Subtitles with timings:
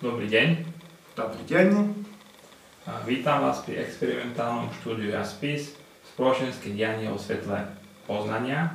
[0.00, 0.64] Dobrý deň.
[1.12, 1.76] Dobrý deň.
[2.88, 5.76] A vítam vás pri experimentálnom štúdiu Jaspis
[6.16, 7.68] spoločenské dianie o svetle
[8.08, 8.72] poznania.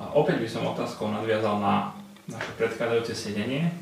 [0.00, 1.92] A opäť by som otázkou nadviazal na
[2.24, 3.76] naše predchádzajúce sedenie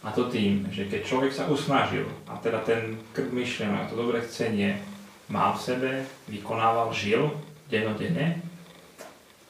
[0.00, 4.24] a to tým, že keď človek sa usnažil a teda ten krk myšlienok, to dobré
[4.24, 4.80] chcenie
[5.28, 5.90] mal v sebe,
[6.32, 7.28] vykonával, žil
[7.68, 8.40] dennodenne,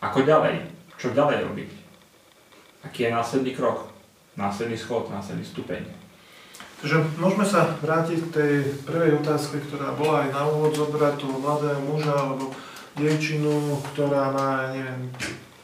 [0.03, 0.67] ako ďalej?
[0.99, 1.71] Čo ďalej robiť?
[2.91, 3.87] Aký je následný krok?
[4.35, 6.00] Následný schod, následný stupeň?
[6.81, 8.55] Takže môžeme sa vrátiť k tej
[8.89, 12.57] prvej otázke, ktorá bola aj na úvod zobrať toho mladého muža alebo
[12.97, 15.13] dievčinu, ktorá má, ja neviem,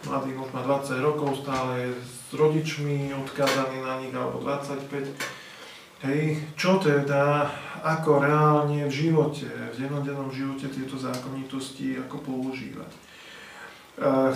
[0.04, 6.04] mladý muž má 20 rokov, stále je s rodičmi odkázaný na nich, alebo 25.
[6.04, 7.48] Hej, čo teda,
[7.80, 12.92] ako reálne v živote, v dennodennom živote tieto zákonitosti, ako používať.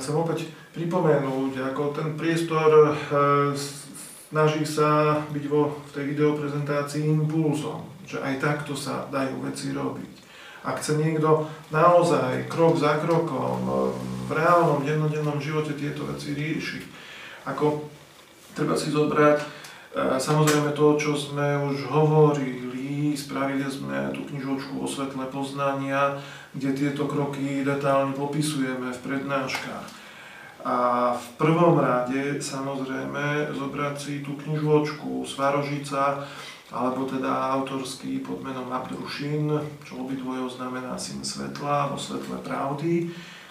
[0.01, 3.53] Chcem opäť pripomenúť, ako ten priestor e,
[4.31, 10.13] snaží sa byť vo, v tej videoprezentácii impulzom, že aj takto sa dajú veci robiť.
[10.63, 13.73] Ak chce niekto naozaj krok za krokom e,
[14.29, 16.83] v reálnom dennodennom živote tieto veci riešiť,
[17.51, 17.91] ako
[18.55, 19.47] treba si zobrať e,
[20.21, 22.71] samozrejme to, čo sme už hovorili,
[23.19, 26.21] spravili sme tú knižočku o svetle poznania,
[26.55, 30.00] kde tieto kroky detálne popisujeme v prednáškach.
[30.61, 30.77] A
[31.17, 36.29] v prvom rade samozrejme zobrať si tú knižočku Svarožica,
[36.71, 39.51] alebo teda autorský pod menom Abdrušin,
[39.83, 43.11] čo obidvojo znamená syn svetla, vo svetle pravdy.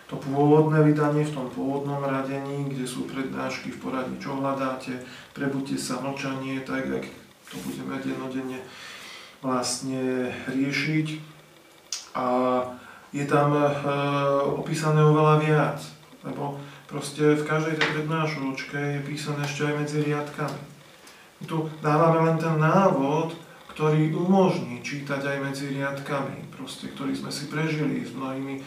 [0.10, 5.06] To pôvodné vydanie v tom pôvodnom radení, kde sú prednášky v poradí, čo hľadáte,
[5.38, 7.06] prebuďte sa mlčanie, tak jak
[7.46, 8.58] to budeme dennodenne
[9.44, 11.08] vlastne riešiť.
[12.18, 12.26] A
[13.14, 13.66] je tam e,
[14.58, 15.80] opísané oveľa viac,
[16.26, 16.58] lebo
[16.90, 20.62] proste v každej tej prednášočke je písané ešte aj medzi riadkami.
[21.46, 23.38] Tu dávame len ten návod,
[23.78, 28.62] ktorý umožní čítať aj medzi riadkami, proste, ktorý sme si prežili s mnohými e,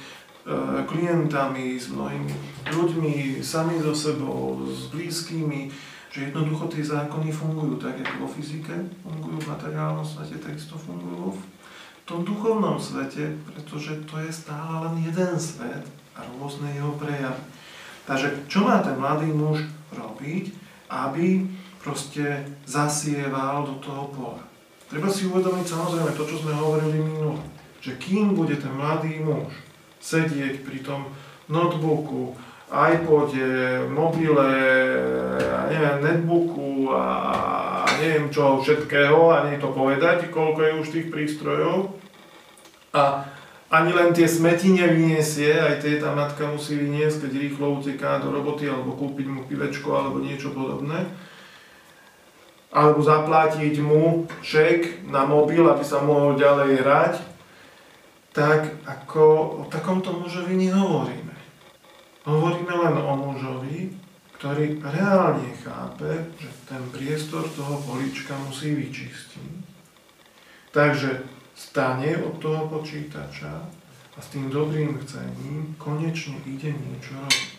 [0.88, 2.32] klientami, s mnohými
[2.72, 5.68] ľuďmi, sami so sebou, s blízkými,
[6.08, 8.72] že jednoducho tie zákony fungujú tak, ako vo fyzike
[9.04, 11.42] fungujú, v materiálnom svete takisto fungujú v
[12.08, 15.84] tom duchovnom svete, pretože to je stále len jeden svet
[16.16, 17.42] a rôzne jeho prejavy.
[18.02, 19.62] Takže čo má ten mladý muž
[19.94, 20.50] robiť,
[20.90, 21.46] aby
[21.78, 24.42] proste zasieval do toho pola?
[24.90, 27.40] Treba si uvedomiť samozrejme to, čo sme hovorili minule,
[27.80, 29.54] že kým bude ten mladý muž
[30.02, 31.08] sedieť pri tom
[31.48, 32.34] notebooku,
[32.72, 33.44] iPode,
[33.92, 34.48] mobile,
[35.68, 37.04] neviem, netbooku a
[38.00, 42.00] neviem čo všetkého a nie to povedať, koľko je už tých prístrojov.
[42.96, 43.28] A
[43.72, 48.28] ani len tie smeti nevyniesie, aj tie tá matka musí vyniesť, keď rýchlo uteká do
[48.28, 51.08] roboty alebo kúpiť mu pivečko alebo niečo podobné.
[52.68, 57.14] Alebo zaplatiť mu šek na mobil, aby sa mohol ďalej hrať.
[58.36, 59.24] Tak ako
[59.60, 61.36] o takomto mužovi nehovoríme.
[62.28, 63.92] Hovoríme len o mužovi,
[64.36, 69.52] ktorý reálne chápe, že ten priestor toho polička musí vyčistiť.
[70.72, 73.54] Takže stane od toho počítača
[74.12, 77.50] a s tým dobrým chcením konečne ide niečo robiť.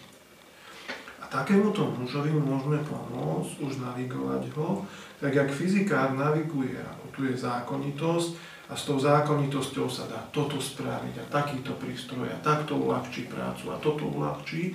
[1.24, 4.84] A takémuto mužovi môžeme pomôcť už navigovať ho,
[5.24, 8.32] tak jak fyzikár naviguje, ako tu je zákonitosť,
[8.72, 13.70] a s tou zákonitosťou sa dá toto spraviť a takýto prístroj a takto uľahčí prácu
[13.70, 14.72] a toto uľahčí,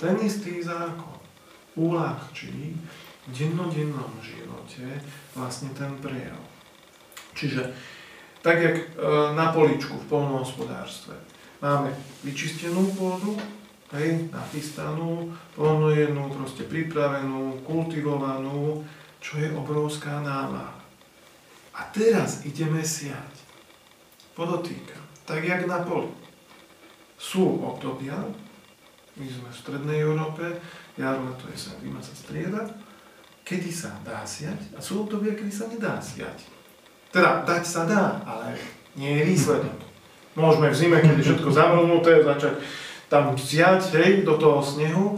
[0.00, 1.20] ten istý zákon
[1.76, 4.88] uľahčí v dennodennom živote
[5.36, 6.40] vlastne ten prejav.
[7.36, 7.70] Čiže
[8.46, 8.84] tak, jak e,
[9.34, 11.18] na poličku v polnohospodárstve
[11.58, 11.90] máme
[12.22, 13.34] vyčistenú pôdu,
[13.90, 18.86] hej, nachystanú, plnojenú, proste pripravenú, kultivovanú,
[19.18, 20.78] čo je obrovská námaha.
[21.74, 23.34] A teraz ideme siať.
[24.38, 26.14] Podotýkam, tak jak na poli.
[27.18, 28.14] Sú obdobia,
[29.18, 30.54] my sme v strednej Európe,
[30.94, 32.62] jaro, leto, jeseň, zima sa strieda,
[33.42, 36.55] kedy sa dá siať a sú obdobia, kedy sa nedá siať.
[37.16, 38.60] Teda dať sa dá, ale
[38.92, 39.80] nie je výsledok.
[40.36, 42.60] Môžeme v zime, keď je všetko zamrznuté, začať
[43.08, 45.16] tam siať, hej, do toho snehu.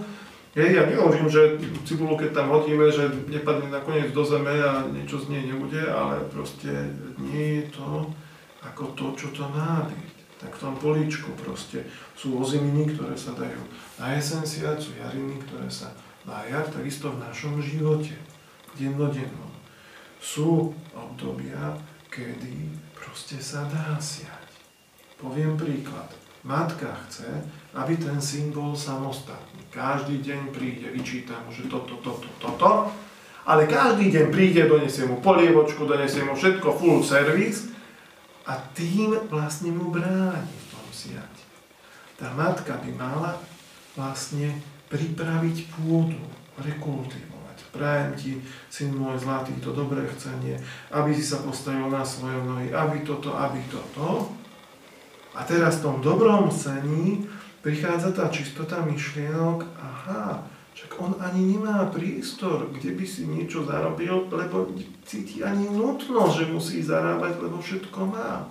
[0.55, 5.19] Hej, ja nehovorím, že cibulu, keď tam hodíme, že nepadne nakoniec do zeme a niečo
[5.19, 6.71] z nej nebude, ale proste
[7.19, 8.15] nie je to
[8.63, 10.15] ako to, čo to má byť.
[10.39, 11.83] Tak v tom políčku proste
[12.15, 13.59] sú oziminy, ktoré sa dajú
[13.99, 15.91] na jesen siať, sú jariny, ktoré sa
[16.23, 18.15] na jar, takisto v našom živote,
[18.79, 19.51] dennodennom.
[20.23, 21.75] Sú obdobia,
[22.09, 24.49] kedy proste sa dá siať.
[25.21, 26.09] Poviem príklad.
[26.47, 27.29] Matka chce,
[27.75, 29.67] aby ten syn bol samostatný.
[29.69, 32.95] Každý deň príde, vyčíta mu, že toto, toto, toto.
[33.49, 37.69] Ale každý deň príde, donesie mu polievočku, donesie mu všetko full service
[38.49, 41.35] a tým vlastne mu bráni v tom siať.
[42.17, 43.41] Tá matka by mala
[43.99, 44.55] vlastne
[44.89, 46.23] pripraviť pôdu,
[46.61, 47.28] rekultivovať.
[47.69, 48.31] Prajem ti,
[48.73, 50.57] syn môj zlatý, to dobré chcenie,
[50.89, 54.33] aby si sa postavil na svoje nohy, aby toto, aby toto.
[55.37, 57.29] A teraz v tom dobrom chcení
[57.61, 60.49] prichádza tá čistota myšlienok, aha,
[60.79, 64.71] však on ani nemá prístor, kde by si niečo zarobil, lebo
[65.03, 68.47] cíti ani nutnosť, že musí zarábať, lebo všetko má.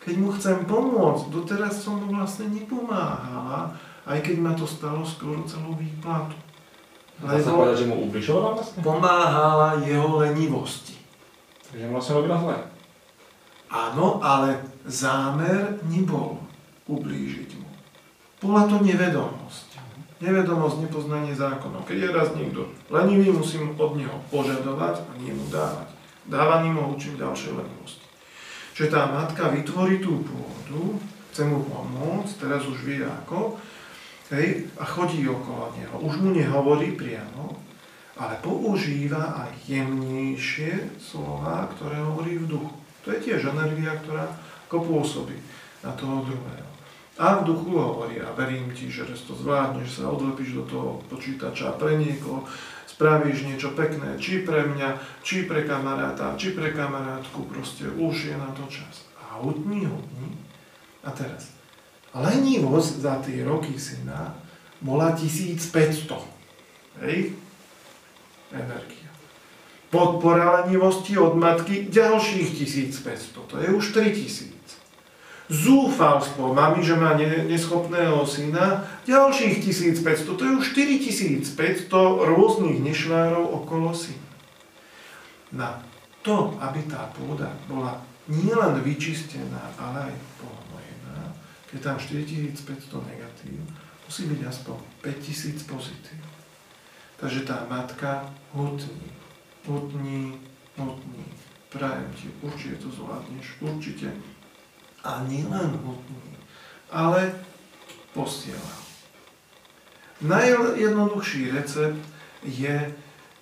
[0.00, 3.76] Keď mu chcem pomôcť, doteraz som mu vlastne nepomáhala,
[4.08, 6.47] aj keď ma to stalo skoro celú výplatu.
[7.18, 8.78] Dá sa povedať, že mu ubližovala vlastne?
[8.78, 10.94] Pomáhala jeho lenivosti.
[11.66, 12.56] Takže mu vlastne robila zle.
[13.68, 16.40] Áno, ale zámer nebol
[16.88, 17.68] ublížiť mu.
[18.38, 19.68] Bola to nevedomosť.
[20.18, 21.86] Nevedomosť, nepoznanie zákonov.
[21.86, 25.90] Keď je raz niekto lenivý, musím od neho požadovať a nie mu dávať.
[26.26, 28.06] Dávaním ho učím ďalšej lenivosti.
[28.78, 31.02] Čiže tá matka vytvorí tú pôdu,
[31.34, 33.58] chce mu pomôcť, teraz už vie ako,
[34.32, 35.96] hej, a chodí okolo neho.
[36.04, 37.56] Už mu nehovorí priamo,
[38.18, 42.74] ale používa aj jemnejšie slova, ktoré hovorí v duchu.
[43.06, 44.26] To je tiež energia, ktorá
[44.68, 45.38] ako pôsobí
[45.80, 46.68] na toho druhého.
[47.18, 51.74] A v duchu hovorí, a verím ti, že to zvládneš, sa odlepíš do toho počítača
[51.74, 52.46] pre niekoho,
[52.86, 58.36] spravíš niečo pekné, či pre mňa, či pre kamaráta, či pre kamarátku, proste už je
[58.38, 59.06] na to čas.
[59.18, 60.30] A hutni, hutni.
[61.02, 61.57] A teraz,
[62.18, 64.34] lenivosť za tie roky syna
[64.82, 67.02] bola 1500.
[67.02, 67.34] Hej?
[68.54, 69.10] Energia.
[69.88, 73.50] Podpora lenivosti od matky ďalších 1500.
[73.50, 74.58] To je už 3000
[75.48, 77.16] zúfalstvo mami, že má
[77.48, 81.88] neschopného syna, ďalších 1500, to je už 4500
[82.28, 84.28] rôznych nešvárov okolo syna.
[85.48, 85.80] Na
[86.20, 87.96] to, aby tá pôda bola
[88.28, 90.57] nielen vyčistená, ale aj pohnojená,
[91.68, 93.60] keď tam 4500 negatív,
[94.08, 96.22] musí byť aspoň 5000 pozitív.
[97.18, 99.10] Takže tá matka hutní,
[99.66, 100.38] hutní,
[100.78, 101.24] hutní.
[101.68, 104.08] Prajem ti, určite to zvládneš, určite
[105.04, 106.32] a nielen hutný,
[106.88, 107.34] ale
[108.16, 108.76] posiela.
[110.24, 112.02] Najjednoduchší recept
[112.42, 112.94] je,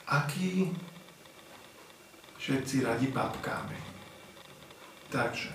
[0.07, 0.77] aký
[2.39, 3.77] všetci radi papkáme.
[5.09, 5.49] Takže,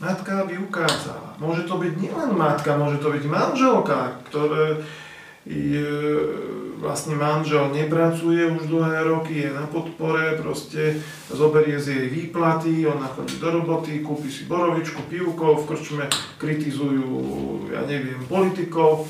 [0.00, 1.36] matka by ukázala.
[1.40, 4.84] Môže to byť nielen matka, môže to byť manželka, ktoré
[5.46, 5.86] je,
[6.82, 10.98] vlastne manžel nepracuje už dlhé roky, je na podpore, proste
[11.30, 16.04] zoberie z jej výplaty, ona chodí do roboty, kúpi si borovičku, pivko, v krčme
[16.42, 17.06] kritizujú,
[17.70, 19.06] ja neviem, politikov.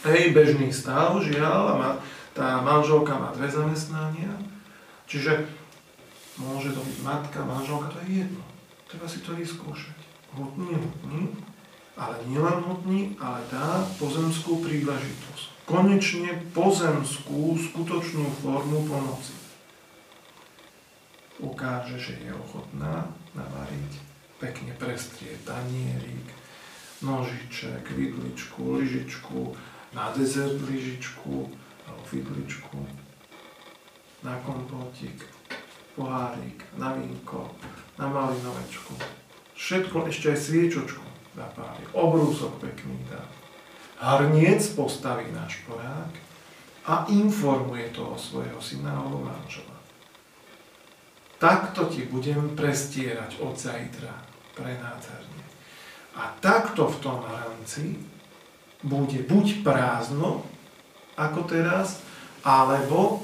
[0.00, 1.90] Hej, bežný stav, žiaľ, a má,
[2.32, 4.32] tá manželka má dve zamestnania,
[5.04, 5.44] čiže
[6.40, 8.40] môže to byť matka, manželka, to je jedno.
[8.88, 9.99] Treba si to vyskúšať.
[10.30, 11.34] Hutný, hutný,
[11.98, 19.38] ale nielen hutný, ale dá pozemskú príležitosť konečne pozemskú, skutočnú formu pomoci.
[21.38, 23.06] Ukáže, že je ochotná
[23.38, 23.92] navariť,
[24.42, 26.26] pekne prestrie tanierik,
[27.06, 29.54] nožiček, vidličku, lyžičku,
[29.94, 31.46] na dezert lyžičku
[31.86, 32.78] alebo vidličku,
[34.26, 35.22] na kompótik,
[35.94, 37.46] pohárik, na vínko,
[37.94, 39.19] na malinovečku.
[39.60, 41.04] Všetko, ešte aj sviečočku
[41.36, 43.20] zapáli, obrúsok pekný dá
[44.00, 46.12] Hrniec postaví na šporák
[46.88, 49.76] a informuje toho svojho syna alebo manžela.
[51.36, 54.08] Takto ti budem prestierať od zajtra
[54.56, 55.44] prenádherne.
[56.16, 58.00] A takto v tom hrnci
[58.80, 60.48] bude buď prázdno,
[61.20, 62.00] ako teraz,
[62.40, 63.20] alebo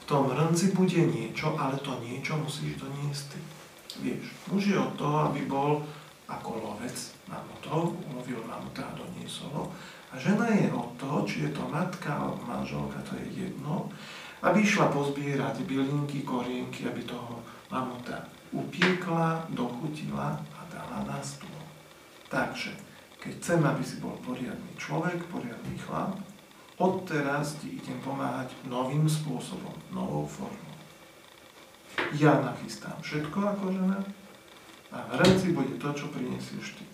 [0.00, 3.40] v tom hrnci bude niečo, ale to niečo musíš doniesť ty.
[4.02, 5.82] Vieš, muž je od toho, aby bol
[6.26, 6.96] ako lovec
[7.28, 9.68] na motor, ulovil mamuta a doniesol
[10.10, 13.90] a žena je od toho, či je to matka alebo manželka, to je jedno,
[14.40, 18.24] aby išla pozbierať bylinky, korienky, aby toho mamuta
[18.54, 21.58] upiekla, dochutila a dala na stôl.
[22.30, 22.72] Takže,
[23.18, 26.14] keď chcem, aby si bol poriadny človek, poriadny chlap,
[26.78, 30.63] odteraz ti idem pomáhať novým spôsobom, novou formou.
[32.14, 33.98] Ja nachystám všetko ako žena
[34.94, 36.84] a v hrnci bude to, čo prinesieš ty.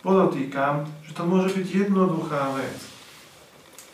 [0.00, 2.80] Podotýkam, že to môže byť jednoduchá vec.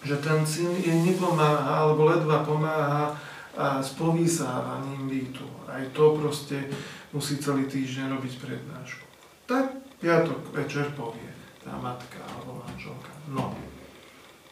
[0.07, 3.19] Že ten syn jej nepomáha, alebo ledva pomáha
[3.59, 5.45] a s povýsávaním bytu.
[5.67, 6.71] Aj to proste
[7.11, 9.05] musí celý týždeň robiť prednášku.
[9.51, 11.29] Tak piatok večer povie
[11.61, 13.11] tá matka alebo manželka.
[13.29, 13.53] No,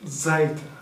[0.03, 0.76] zajtra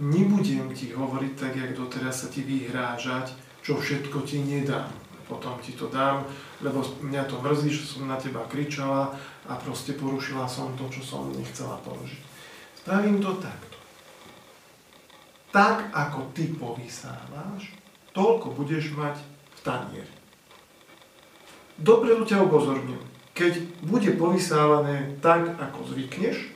[0.00, 4.88] nebudem ti hovoriť tak, jak doteraz sa ti vyhrážať, čo všetko ti nedám.
[5.28, 6.26] Potom ti to dám,
[6.58, 9.14] lebo mňa to mrzí, že som na teba kričala
[9.46, 12.18] a proste porušila som to, čo som nechcela položiť.
[12.82, 13.78] Spravím to takto.
[15.54, 17.70] Tak, ako ty povysávaš,
[18.10, 19.22] toľko budeš mať
[19.54, 20.14] v tanieri.
[21.78, 23.06] Dopredu ťa upozorňujem.
[23.34, 23.52] Keď
[23.86, 26.50] bude povysávané tak, ako zvykneš,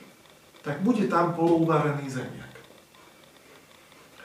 [0.65, 2.44] tak bude tam poluvarený zemiak.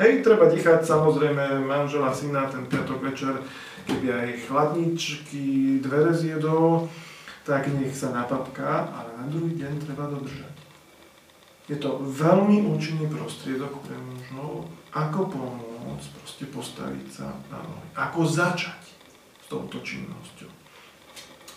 [0.01, 3.37] Hej, treba dýchať samozrejme manžela, syna ten piatok večer,
[3.85, 6.89] keby aj chladničky, dvere zjedol,
[7.45, 10.57] tak nech sa napapká, ale na druhý deň treba dodržať.
[11.69, 17.89] Je to veľmi účinný prostriedok pre mužov, ako pomôcť proste postaviť sa na nohy.
[17.93, 18.81] Ako začať
[19.45, 20.49] s touto činnosťou.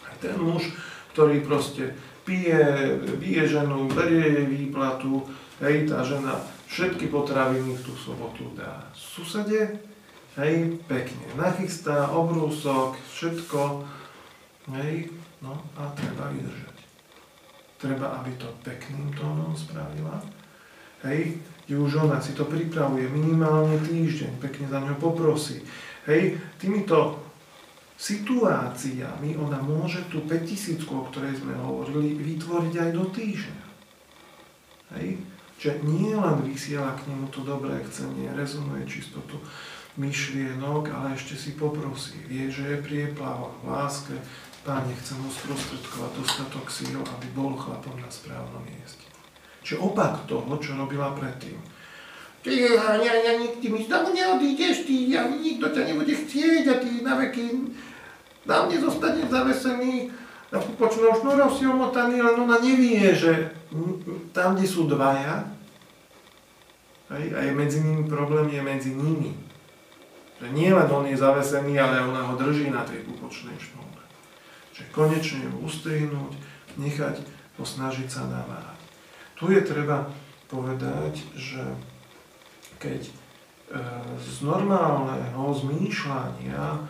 [0.04, 0.68] Aj ten muž,
[1.16, 1.96] ktorý proste
[2.28, 2.60] pije,
[3.24, 5.24] bije ženu, berie jej výplatu,
[5.64, 6.44] hej, tá žena
[6.74, 9.78] všetky potraviny v tú sobotu dá susede,
[10.42, 13.86] hej, pekne nachystá, obrúsok, všetko,
[14.82, 15.14] hej,
[15.46, 16.78] no a treba vydržať.
[17.78, 20.18] Treba, aby to pekným tónom spravila,
[21.06, 21.38] hej,
[21.70, 25.62] ju žona si to pripravuje minimálne týždeň, pekne za ňou poprosí,
[26.10, 27.22] hej, týmito
[28.02, 33.66] situáciami ona môže tú 5000, o ktorej sme hovorili, vytvoriť aj do týždňa.
[34.98, 35.33] Hej?
[35.64, 39.40] Čiže nie len vysiela k nemu to dobré chcenie, rezonuje čistotu
[39.96, 42.20] myšlienok, ale ešte si poprosí.
[42.28, 44.16] Vie, že je prieplava v láske,
[44.64, 49.04] Páne, chcem mu sprostredkovať dostatok síl, aby bol chlapom na správnom mieste.
[49.60, 51.60] Čiže opak toho, čo robila predtým.
[52.44, 56.64] Ty, ja, ja, ja, ty mi z domu neodídeš, ty, ja, nikto ťa nebude chcieť
[56.68, 57.72] a ty na veky
[58.44, 60.12] na mne zostane zavesený
[60.54, 63.50] na pupočnou šnúrou si omotaný, len ona nevie, že
[64.34, 65.46] tam, kde sú dvaja,
[67.14, 69.38] hej, a je medzi nimi problém, je medzi nimi.
[70.42, 74.04] Že nie len on je zavesený, ale ona ho drží na tej pupočnej šnúre.
[74.74, 76.34] Čiže konečne ju ustrihnúť,
[76.82, 77.22] nechať
[77.56, 78.82] posnažiť sa naváť.
[79.38, 80.10] Tu je treba
[80.50, 81.62] povedať, že
[82.82, 83.14] keď e,
[84.18, 86.82] z normálneho zmýšľania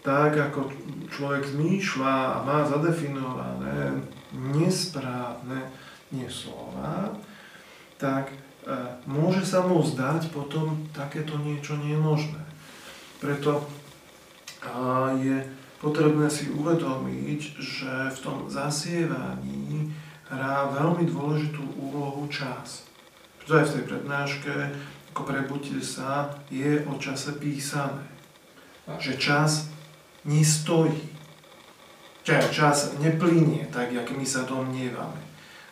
[0.00, 0.72] tak, ako
[1.12, 4.00] človek zmýšľa a má zadefinované
[4.32, 5.68] nesprávne
[6.14, 7.16] neslova,
[8.00, 8.36] tak e,
[9.08, 12.42] môže sa mu zdať potom takéto niečo nemožné.
[13.18, 13.66] Preto
[15.18, 15.36] je
[15.78, 19.94] potrebné si uvedomiť, že v tom zasievaní
[20.26, 22.84] hrá veľmi dôležitú úlohu čas.
[23.38, 24.54] Preto aj v tej prednáške,
[25.14, 28.04] ako prebuďte sa, je o čase písané.
[28.98, 29.50] Že čas
[30.26, 31.16] nestojí.
[32.28, 35.27] Čas neplynie tak, jak my sa domnievame.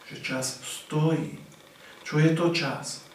[0.07, 1.39] Že čas stojí.
[2.07, 3.07] Čo je to čas?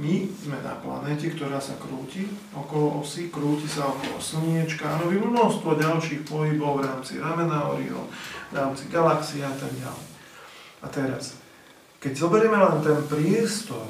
[0.00, 2.24] My sme na planéte, ktorá sa krúti
[2.56, 8.08] okolo osy, krúti sa okolo Slniečka a robí množstvo ďalších pohybov v rámci ramena Orion,
[8.48, 10.06] v rámci galaxie a tak ďalej.
[10.80, 11.36] A teraz,
[12.00, 13.84] keď zoberieme len ten priestor,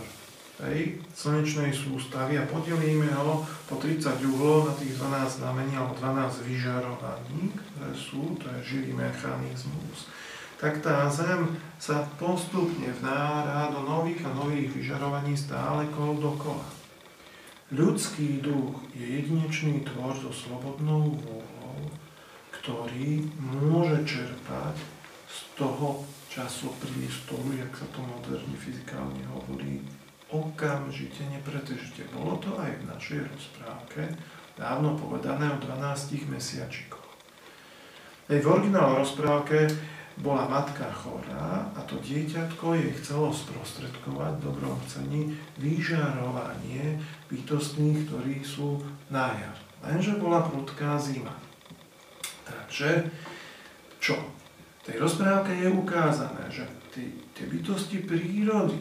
[0.66, 6.50] hej, slnečnej sústavy a podelíme ho po 30 uhlov na tých 12 znamení alebo 12
[6.50, 10.10] vyžarovaní, ktoré sú, to je živý mechanizmus,
[10.62, 16.62] tak tá Zem sa postupne vnára do nových a nových vyžarovaní stále kol dokola.
[17.74, 21.82] Ľudský duch je jedinečný tvor so slobodnou vôľou,
[22.54, 24.78] ktorý môže čerpať
[25.26, 29.82] z toho času priestoru, jak sa to moderne fyzikálne hovorí,
[30.30, 32.06] okamžite, nepretržite.
[32.14, 34.14] Bolo to aj v našej rozprávke,
[34.54, 37.02] dávno povedané o 12 mesiačikoch.
[38.30, 39.66] Aj v originálnej rozprávke
[40.20, 47.00] bola matka chorá a to dieťatko jej chcelo sprostredkovať dobrom chcení vyžarovanie
[47.32, 49.56] bytostných, ktorí sú na jar.
[49.82, 51.32] Lenže bola prudká zima.
[52.44, 53.08] Takže
[54.02, 54.18] čo?
[54.82, 58.78] V tej rozprávke je ukázané, že tie, bytosti prírody,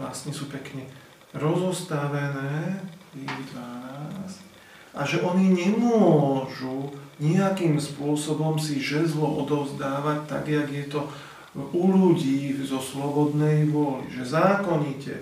[0.00, 0.88] vlastne sú pekne
[1.36, 2.80] rozostavené,
[3.14, 4.53] ich 12,
[4.94, 11.00] a že oni nemôžu nejakým spôsobom si žezlo odovzdávať tak, jak je to
[11.54, 14.10] u ľudí zo slobodnej vôly.
[14.10, 15.14] Že zákonite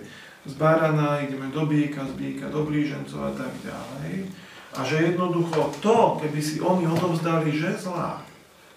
[0.48, 4.32] z barana ideme do býka, z býka do blížencov a tak ďalej.
[4.72, 8.24] A že jednoducho to, keby si oni odovzdali žezlá,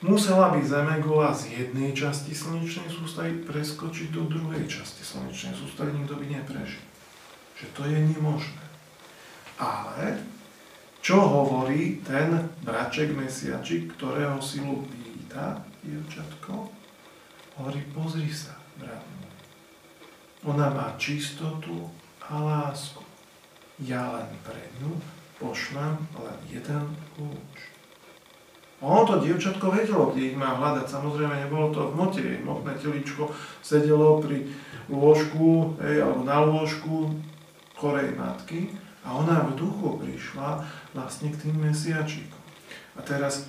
[0.04, 6.20] musela by Zemegula z jednej časti slnečnej sústavy preskočiť do druhej časti slnečnej sústavy, nikto
[6.20, 6.84] by neprežil.
[7.56, 8.66] Že to je nemožné.
[9.56, 10.20] Ale
[11.06, 12.34] čo hovorí ten
[12.66, 16.66] braček mesiačik, ktorého silu víta, dievčatko?
[17.62, 19.06] Hovorí, pozri sa, brat
[20.50, 21.94] Ona má čistotu
[22.26, 23.06] a lásku.
[23.86, 24.98] ja len pre ňu
[25.38, 27.56] pošlem len jeden kľúč.
[28.82, 30.90] Ono to dievčatko vedelo, kde ich má hľadať.
[30.90, 32.22] Samozrejme, nebolo to v mote.
[32.22, 33.30] Jej motné teličko
[33.62, 34.50] sedelo pri
[34.90, 37.14] lôžku, hej, alebo na lôžku
[37.78, 38.74] chorej matky
[39.06, 40.66] a ona v duchu prišla
[40.98, 42.42] vlastne k tým mesiačikom.
[42.98, 43.46] A teraz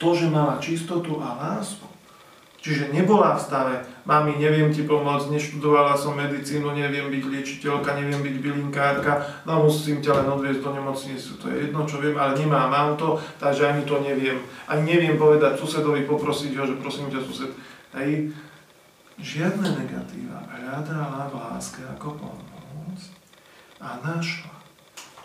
[0.00, 1.84] to, že mala čistotu a lásku,
[2.64, 3.74] čiže nebola v stave,
[4.08, 9.12] mami, neviem ti pomôcť, neštudovala som medicínu, neviem byť liečiteľka, neviem byť bylinkárka,
[9.44, 13.20] no musím ťa len odviezť do nemocnice, to je jedno, čo viem, ale nemám auto,
[13.36, 14.40] takže ani to neviem.
[14.66, 17.52] Ani neviem povedať susedovi, poprosiť ho, že prosím ťa sused,
[18.00, 18.32] hej,
[19.20, 22.55] žiadne negatíva, hľadala v láske ako pomoc
[23.86, 24.56] a našla.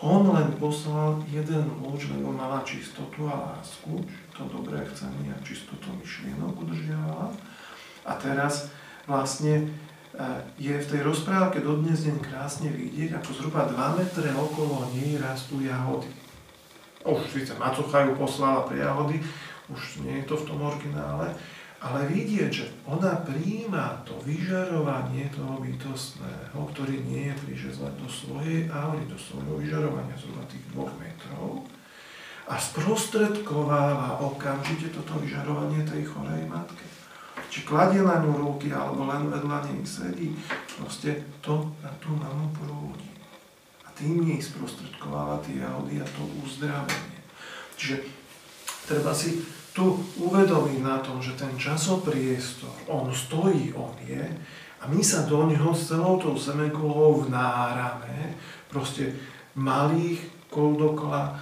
[0.02, 4.02] On len poslal jeden lúč, lebo mala čistotu a lásku,
[4.34, 7.30] to dobré chcenie a čistotu myšlienok udržiavala.
[8.02, 8.70] A teraz
[9.06, 9.64] vlastne e,
[10.58, 15.62] je v tej rozprávke dodnes deň krásne vidieť, ako zhruba 2 metre okolo nej rastú
[15.62, 16.10] jahody.
[17.06, 19.22] Už síce Macocha ju poslala pre jahody,
[19.70, 21.30] už nie je to v tom originále,
[21.82, 28.70] ale vidieť, že ona príjma to vyžarovanie toho bytostného, ktorý nie je prížezle do svojej
[28.70, 31.66] aury, do svojho vyžarovania zhruba tých dvoch metrov
[32.46, 36.86] a sprostredkováva okamžite toto vyžarovanie tej chorej matke.
[37.50, 40.32] Či kladie ňu ruky, alebo len vedľa nej sedí,
[40.78, 43.10] proste to na tú mamu prúdi.
[43.84, 47.20] A tým jej sprostredkováva tie audy a to uzdravenie.
[47.76, 48.08] Čiže
[48.88, 54.24] treba si tu uvedomí na tom, že ten časopriestor, on stojí, on je
[54.82, 58.36] a my sa do neho s celou tou semekulou vnárame,
[58.68, 59.14] proste
[59.54, 61.38] malých kol dokola,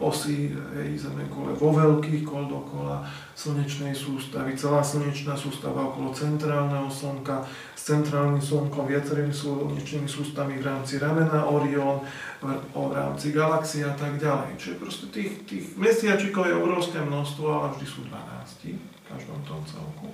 [0.00, 3.00] osy hej, zemekule, vo veľkých kol dokola
[3.32, 10.66] slnečnej sústavy, celá slnečná sústava okolo centrálneho slnka, s centrálnym slnkom, viacerými slnečnými sústavami v
[10.68, 12.04] rámci ramena Orion,
[12.44, 14.60] v rámci galaxie a tak ďalej.
[14.60, 19.64] Čiže proste tých, tých mesiačikov je obrovské množstvo, ale vždy sú 12 v každom tom
[19.64, 20.12] celku.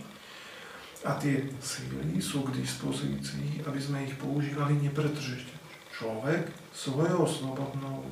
[1.02, 5.54] A tie síly sú k dispozícii, aby sme ich používali nepretržite.
[5.90, 8.02] Človek svojou slobodnou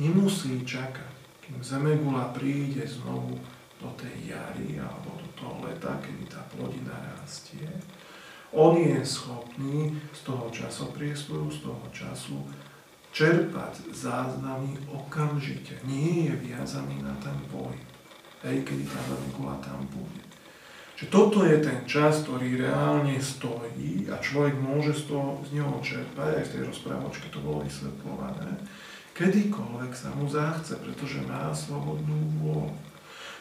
[0.00, 1.12] nemusí čakať,
[1.44, 3.36] kým Zemegula príde znovu
[3.80, 7.68] do tej jary alebo do toho leta, kedy tá plodina rastie,
[8.50, 12.38] on je schopný z toho časopriestoru, z toho času
[13.14, 15.78] čerpať záznamy okamžite.
[15.86, 17.86] Nie je viazaný na ten pohyb.
[18.42, 20.24] Hej, kedy tá Nikula tam bude.
[20.96, 25.72] Čiže toto je ten čas, ktorý reálne stojí a človek môže z, toho, z neho
[25.80, 28.48] čerpať, aj v tej rozprávočke to bolo vysvetľované,
[29.20, 32.72] kedykoľvek sa mu zachce, pretože má slobodnú vôľu.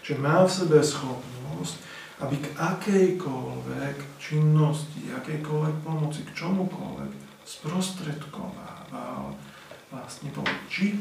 [0.03, 1.89] Čiže má v sebe schopnosť
[2.19, 7.11] aby k akejkoľvek činnosti, akejkoľvek pomoci, k čomukoľvek
[7.47, 9.39] sprostredkovával
[9.87, 10.59] vlastne pomoc.
[10.67, 10.99] Či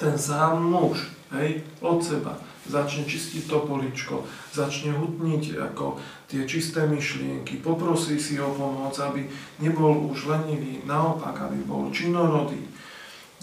[0.00, 4.24] ten sám muž, hej, od seba, začne čistiť to poličko,
[4.56, 9.28] začne hutniť ako tie čisté myšlienky, poprosí si o pomoc, aby
[9.60, 12.64] nebol už lenivý, naopak, aby bol činorodý,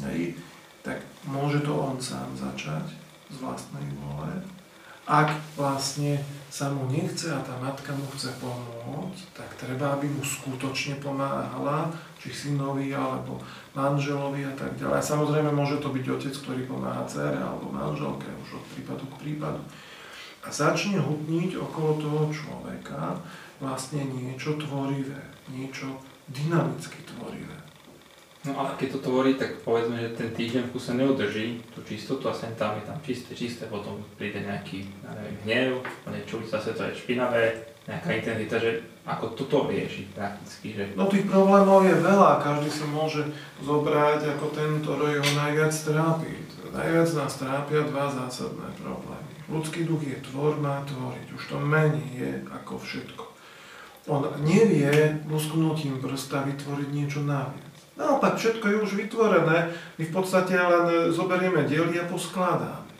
[0.01, 0.33] hej,
[1.27, 2.95] môže to on sám začať
[3.27, 4.31] z vlastnej vôle.
[5.07, 6.19] Ak vlastne
[6.51, 11.87] sa mu nechce a tá matka mu chce pomôcť, tak treba, aby mu skutočne pomáhala,
[12.19, 13.39] či synovi, alebo
[13.71, 14.99] manželovi a tak ďalej.
[14.99, 19.19] A samozrejme môže to byť otec, ktorý pomáha dcere alebo manželke, už od prípadu k
[19.23, 19.63] prípadu.
[20.43, 23.19] A začne hutniť okolo toho človeka
[23.59, 25.19] vlastne niečo tvorivé,
[25.51, 25.99] niečo
[26.31, 27.66] dynamicky tvorivé.
[28.47, 32.31] No ale keď to tvorí, tak povedzme, že ten týždeň v kuse neudrží tú čistotu
[32.31, 35.71] a sem tam je tam čisté, čisté, potom príde nejaký, ja neviem, hnev,
[36.07, 40.83] niečo zase to je špinavé, nejaká intenzita, že ako toto riešiť prakticky, že...
[40.95, 43.23] No tých problémov je veľa, každý si môže
[43.63, 46.31] zobrať, ako tento roj ho najviac trápi.
[46.67, 49.31] Najviac nás trápia dva zásadné problémy.
[49.47, 51.27] Ľudský duch je tvor, má tvoriť.
[51.31, 53.23] Už to menej je ako všetko.
[54.12, 57.66] On nevie lusknutím prsta vytvoriť niečo naviac.
[57.97, 62.93] Naopak, všetko je už vytvorené, my v podstate len zoberieme diely a poskladáme.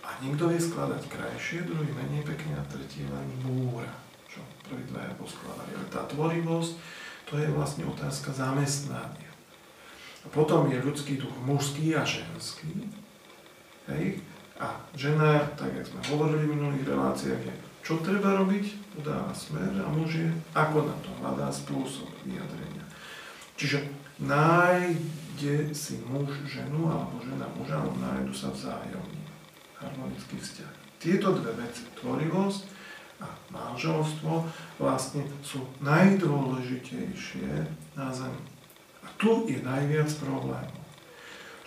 [0.00, 3.92] A niekto vie skladať krajšie, druhý menej pekne a tretí len búra,
[4.24, 5.76] čo prvý dvaja poskladali.
[5.76, 6.72] Ale tá tvorivosť,
[7.28, 9.32] to je vlastne otázka zamestnania.
[10.24, 12.88] A potom je ľudský duch mužský a ženský.
[13.92, 14.24] Hej?
[14.56, 19.68] A žena, tak jak sme hovorili v minulých reláciách, je čo treba robiť, udáva smer
[19.76, 22.83] a muž je ako na to, hľadá spôsob vyjadrenia.
[23.54, 23.86] Čiže
[24.18, 29.22] nájde si muž ženu alebo žena muža, alebo nájdu sa vzájomne.
[29.78, 30.72] Harmonický vzťah.
[30.98, 32.62] Tieto dve veci, tvorivosť
[33.20, 34.32] a manželstvo,
[34.80, 37.50] vlastne sú najdôležitejšie
[37.94, 38.42] na Zemi.
[39.04, 40.82] A tu je najviac problémov.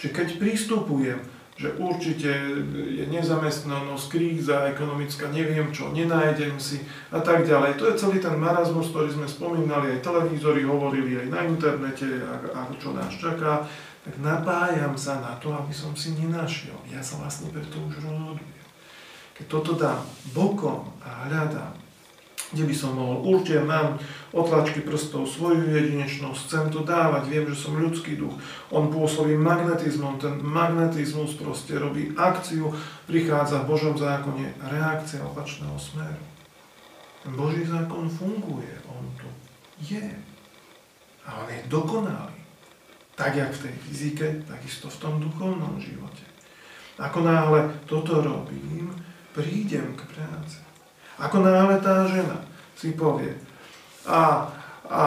[0.02, 1.20] Čiže keď pristupujem,
[1.58, 2.30] že určite
[2.70, 6.78] je nezamestnanosť, kríza ekonomická, neviem čo, nenájdem si
[7.10, 7.82] a tak ďalej.
[7.82, 12.70] To je celý ten marazmus, ktorý sme spomínali, aj televízory hovorili, aj na internete, a,
[12.78, 13.66] čo nás čaká.
[14.06, 16.78] Tak napájam sa na to, aby som si nenašiel.
[16.94, 18.56] Ja sa vlastne preto už rozhodujem.
[19.36, 20.00] Keď toto dám
[20.32, 21.87] bokom a hľadám,
[22.52, 23.28] kde by som mohol.
[23.28, 24.00] Určite mám
[24.32, 28.40] otlačky prstov, svoju jedinečnosť, chcem to dávať, viem, že som ľudský duch.
[28.72, 32.72] On pôsobí magnetizmom, ten magnetizmus proste robí akciu,
[33.04, 36.24] prichádza v Božom zákone reakcia opačného smeru.
[37.28, 39.28] Ten Boží zákon funguje, on tu
[39.84, 40.08] je.
[41.28, 42.40] A on je dokonalý.
[43.18, 46.24] Tak, jak v tej fyzike, takisto v tom duchovnom živote.
[47.02, 48.94] Ako náhle toto robím,
[49.34, 50.67] prídem k práci.
[51.18, 52.38] Ako náhle tá žena
[52.78, 53.34] si povie,
[54.06, 54.48] a,
[54.88, 55.02] a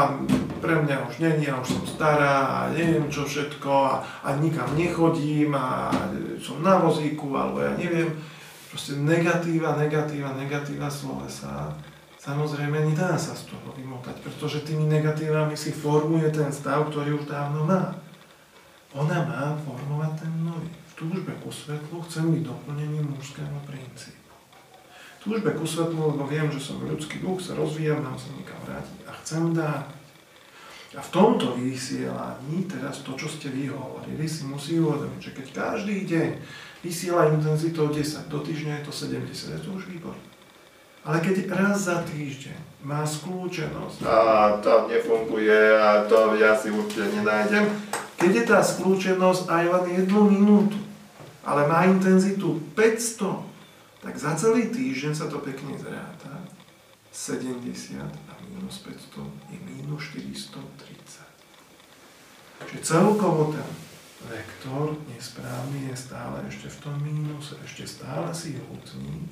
[0.61, 3.95] pre mňa už není, ja už som stará a neviem čo všetko a,
[4.27, 5.89] a nikam nechodím a
[6.43, 8.13] som na vozíku alebo ja neviem,
[8.69, 11.73] proste negatíva, negatíva, negatíva slovesa,
[12.21, 17.31] samozrejme nedá sa z toho vymotať, pretože tými negatívami si formuje ten stav, ktorý už
[17.31, 17.97] dávno má.
[18.99, 20.67] Ona má formovať ten nový.
[20.67, 24.20] V túžbe ku svetlu chcem byť doplnením mužského princípu
[25.21, 28.99] túžbe ku svetlu, lebo viem, že som ľudský duch, sa rozvíjam, mám sa nikam vrátiť
[29.05, 29.87] a chcem dať.
[30.91, 35.47] A v tomto vysielaní, teraz to, čo ste vy hovorili, si musí uvedomiť, že keď
[35.55, 36.31] každý deň
[36.83, 40.27] vysiela intenzitou 10, do týždňa je to 70, je to už výborné.
[41.01, 47.09] Ale keď raz za týždeň má skľúčenosť a to nefunguje a to ja si určite
[47.17, 47.73] nenájdem,
[48.21, 50.77] keď je tá skľúčenosť aj len jednu minútu,
[51.41, 53.50] ale má intenzitu 500,
[54.01, 56.41] tak za celý týždeň sa to pekne zráta.
[57.13, 61.27] 70 a minus 500 je minus 430.
[62.61, 63.67] Čiže celkovo ten
[64.29, 69.27] vektor nesprávny je stále ešte v tom mínuse, ešte stále si hutní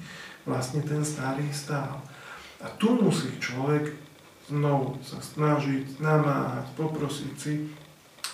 [0.49, 2.01] vlastne ten starý stav.
[2.59, 3.95] A tu musí človek
[4.49, 7.69] znovu sa snažiť, namáhať, poprosiť si,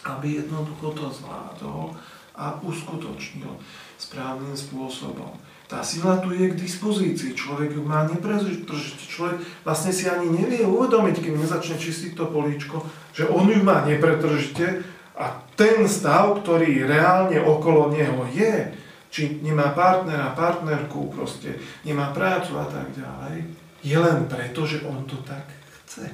[0.06, 1.92] aby jednoducho to zvládol
[2.38, 3.50] a uskutočnil
[3.98, 5.34] správnym spôsobom.
[5.64, 8.68] Tá sila tu je k dispozícii, človek ju má neprežiť.
[9.08, 12.84] Človek vlastne si ani nevie uvedomiť, keď nezačne čistiť to políčko,
[13.16, 14.84] že on ju má nepretržite
[15.16, 18.76] a ten stav, ktorý reálne okolo neho je,
[19.14, 23.46] či nemá partnera, partnerku, proste nemá prácu a tak ďalej,
[23.80, 25.46] je len preto, že on to tak
[25.80, 26.10] chce.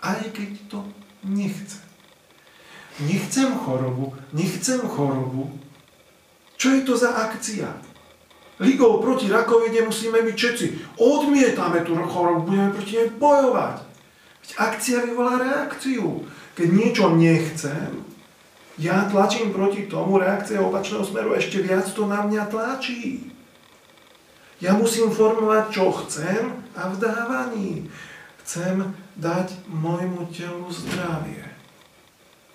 [0.00, 0.80] Aj keď to
[1.20, 1.84] nechce.
[3.04, 5.52] Nechcem chorobu, nechcem chorobu,
[6.56, 7.68] čo je to za akcia?
[8.56, 10.66] Ligou proti rakovine musíme byť všetci.
[10.96, 13.76] Odmietame tú chorobu, budeme proti nej bojovať.
[14.40, 16.24] Veď akcia vyvolá reakciu.
[16.56, 18.00] Keď niečo nechcem,
[18.80, 23.28] ja tlačím proti tomu, reakcia opačného smeru ešte viac to na mňa tlačí.
[24.56, 27.72] Ja musím formovať, čo chcem a v dávaní.
[28.40, 28.88] Chcem
[29.20, 31.44] dať môjmu telu zdravie.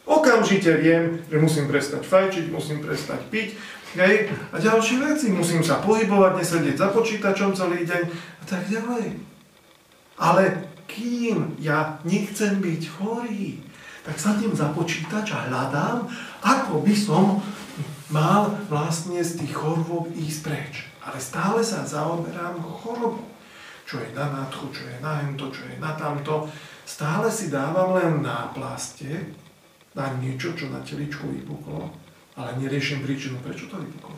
[0.05, 3.53] Okamžite viem, že musím prestať fajčiť, musím prestať piť,
[3.95, 4.31] Hej?
[4.51, 9.19] A ďalšie veci, musím sa pohybovať, nesedieť za počítačom celý deň a tak ďalej.
[10.15, 10.43] Ale
[10.87, 13.59] kým ja nechcem byť chorý,
[14.07, 16.07] tak sadnem za počítač a hľadám,
[16.41, 17.43] ako by som
[18.11, 20.73] mal vlastne z tých chorôb ísť preč.
[21.01, 23.27] Ale stále sa zaoberám chorobou.
[23.87, 26.47] Čo je na nádchu, čo je na hento, čo je na tamto.
[26.87, 29.35] Stále si dávam len náplaste
[29.91, 32.00] na niečo, čo na teličku vypuklo
[32.41, 34.17] ale neriešim príčinu, prečo to vypuklo.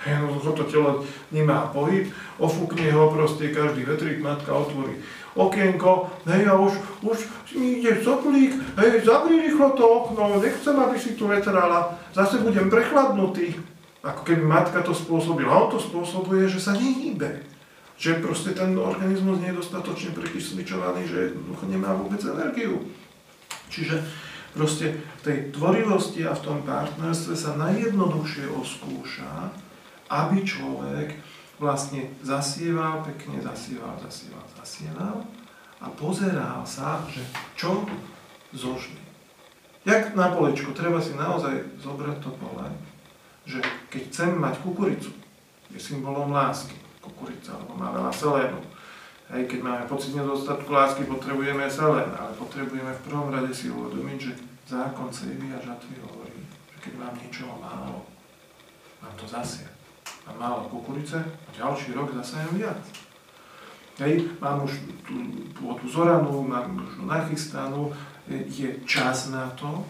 [0.00, 0.90] Jednoducho to telo
[1.28, 2.08] nemá pohyb,
[2.40, 4.96] ofúkne ho proste každý vetrík, matka otvorí
[5.36, 6.72] okienko, hej a už,
[7.06, 7.18] už
[7.54, 12.66] mi ide soplík, hej, zavri rýchlo to okno, nechcem, aby si tu vetrala, zase budem
[12.66, 13.54] prechladnutý.
[14.00, 15.52] Ako keby matka to spôsobila.
[15.52, 17.44] On to spôsobuje, že sa nehýbe.
[18.00, 22.80] Že proste ten organizmus nie je dostatočne prekysličovaný, že jednoducho nemá vôbec energiu.
[23.68, 24.00] Čiže
[24.50, 29.54] Proste v tej tvorivosti a v tom partnerstve sa najjednoduchšie oskúša,
[30.10, 31.14] aby človek
[31.62, 35.16] vlastne zasieval, pekne zasieval, zasieval, zasieval
[35.78, 37.22] a pozeral sa, že
[37.54, 37.86] čo
[38.50, 38.98] zožne.
[39.86, 42.66] Jak na polečku, treba si naozaj zobrať to pole,
[43.48, 45.14] že keď chcem mať kukuricu,
[45.70, 48.60] je symbolom lásky, kukurica, lebo má veľa selénu.
[49.30, 54.18] Hej, keď máme pocit nedostatku lásky, potrebujeme selén, ale potrebujeme v prvom rade si uvedomiť,
[54.18, 54.32] že
[54.66, 56.42] zákon cejvy a žatvy hovorí,
[56.74, 58.10] že keď mám niečoho málo,
[58.98, 59.70] mám to zasiať.
[60.26, 62.82] Mám málo kukurice a ďalší rok zasajem viac.
[64.02, 65.14] Hej, mám už tú
[65.54, 67.94] pôdu zoranú, mám už nachystanú,
[68.30, 69.86] je čas na to,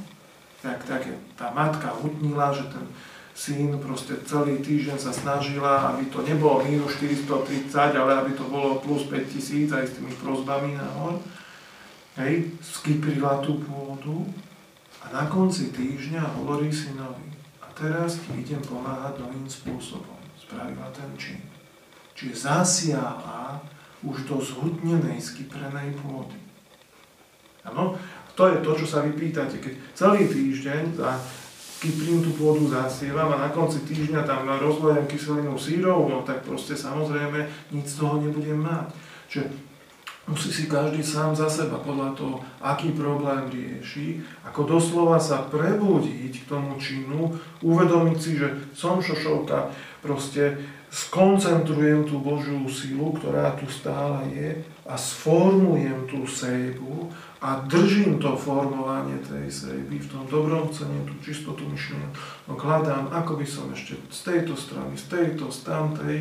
[0.61, 1.09] tak, tak
[1.41, 2.85] tá matka hutnila, že ten
[3.35, 8.83] syn proste celý týždeň sa snažila, aby to nebolo minus 430, ale aby to bolo
[8.83, 11.23] plus 5000 aj s tými prozbami nahor.
[12.19, 14.29] Hej, skyprila tú pôdu
[15.01, 17.33] a na konci týždňa hovorí synovi,
[17.65, 20.19] a teraz ti idem pomáhať novým spôsobom.
[20.37, 21.41] Spravila ten čin.
[22.13, 23.63] Čiže zasiala
[24.05, 26.37] už do zhutnenej, skyprenej pôdy.
[27.65, 27.97] Áno,
[28.37, 29.61] to je to, čo sa vy pýtate.
[29.61, 31.17] Keď celý týždeň za
[31.81, 36.77] kyprím tú pôdu zasievam a na konci týždňa tam rozlejem kyselinu sírov, no tak proste
[36.77, 38.93] samozrejme nič z toho nebudem mať.
[39.33, 39.45] Čiže
[40.29, 46.45] musí si každý sám za seba podľa toho, aký problém rieši, ako doslova sa prebudiť
[46.45, 47.33] k tomu činu,
[47.65, 49.73] uvedomiť si, že som šošovka,
[50.05, 50.61] proste
[50.93, 54.49] skoncentrujem tú Božiu silu, ktorá tu stále je
[54.91, 61.15] a sformujem tú sejbu a držím to formovanie tej sejby v tom dobrom cene, tú
[61.23, 62.11] čistotu myšlenia.
[62.51, 66.17] No hľadám, ako by som ešte z tejto strany, z tejto, z tamtej,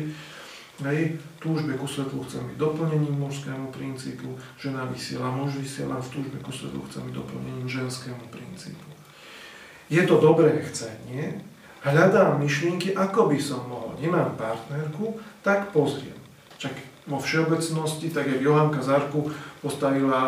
[0.86, 1.00] hej,
[1.42, 6.54] túžbe ku svetlu chcem byť doplnením mužskému princípu, žena vysiela, muž vysiela, v túžbe ku
[6.54, 8.88] svetlu chcem byť doplnením ženskému princípu.
[9.90, 11.42] Je to dobré chcenie,
[11.82, 13.98] hľadám myšlienky, ako by som mohol.
[13.98, 16.16] Nemám partnerku, tak pozriem.
[16.56, 19.26] Čak vo všeobecnosti, tak jak Johanka Zarku
[19.58, 20.22] postavila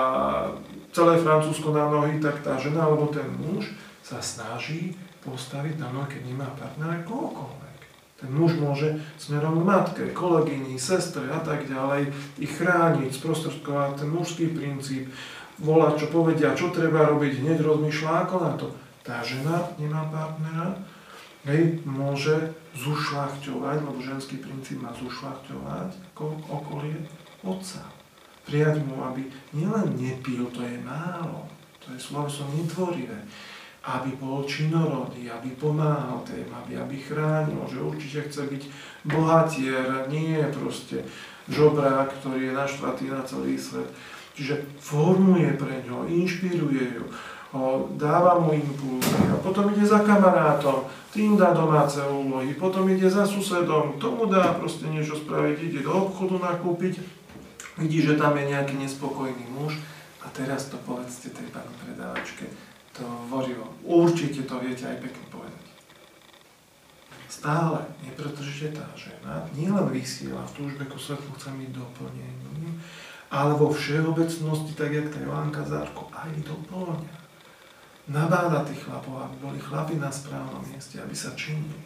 [0.90, 3.70] celé Francúzsko na nohy, tak tá žena alebo ten muž
[4.02, 7.78] sa snaží postaviť na nohy, keď nemá partnera kohokoľvek.
[8.22, 14.50] Ten muž môže smerom matke, kolegyni, sestre a tak ďalej ich chrániť, sprostredkovať ten mužský
[14.50, 15.10] princíp,
[15.62, 18.66] volať, čo povedia, čo treba robiť, hneď rozmýšľa ako na to.
[19.02, 20.78] Tá žena nemá partnera,
[21.46, 25.90] hej, môže zušľachťovať, lebo ženský princíp má zušľachťovať
[26.48, 26.96] okolie
[27.42, 27.82] otca.
[28.42, 31.46] Prijať mu, aby nielen nepil, to je málo,
[31.78, 33.22] to je slovo som netvorivé,
[33.82, 38.62] aby bol činorodý, aby pomáhal tým, aby, aby chránil, že určite chce byť
[39.10, 41.02] bohatier, nie proste
[41.50, 43.90] žobrák, ktorý je naštvatý na celý svet.
[44.32, 47.04] Čiže formuje pre ňo, inšpiruje ju,
[48.00, 53.28] dáva mu impulzy a potom ide za kamarátom, tým dá domáce úlohy, potom ide za
[53.28, 57.04] susedom, tomu dá proste niečo spraviť, ide do obchodu nakúpiť,
[57.76, 59.76] vidí, že tam je nejaký nespokojný muž
[60.24, 62.48] a teraz to povedzte tej pani predávačke,
[62.96, 63.68] to hovorilo.
[63.84, 65.64] Určite to viete aj pekne povedať.
[67.28, 67.84] Stále,
[68.16, 72.80] pretože tá žena nielen vysiela v túžbe ku svetlu, chce byť doplnením,
[73.28, 77.21] ale vo všeobecnosti, tak jak tá Joanka Zárko, aj doplňa
[78.10, 81.78] nabáda tých chlapov, aby boli chlapi na správnom mieste, aby sa činili.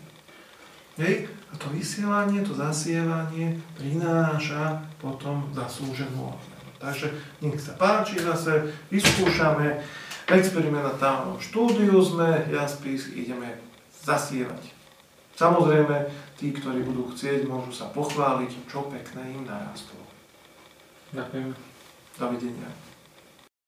[0.96, 1.28] Hej?
[1.52, 6.70] A to vysielanie, to zasievanie prináša potom zaslúženú odmenu.
[6.80, 7.12] Takže
[7.44, 9.80] nech sa páči zase, vyskúšame,
[10.26, 13.62] experimentálnom štúdiu sme, jaspis, ideme
[14.02, 14.74] zasievať.
[15.36, 16.08] Samozrejme,
[16.40, 20.00] tí, ktorí budú chcieť, môžu sa pochváliť, čo pekné im narastlo.
[21.12, 21.52] Ďakujem.
[22.16, 22.85] Dovidenia.